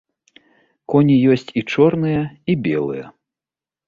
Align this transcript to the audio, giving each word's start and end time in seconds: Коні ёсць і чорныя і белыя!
Коні 0.93 1.17
ёсць 1.33 1.53
і 1.61 1.63
чорныя 1.73 2.21
і 2.55 2.57
белыя! 2.69 3.05